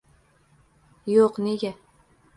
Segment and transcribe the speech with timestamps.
[1.17, 1.75] -Yo'q, nega?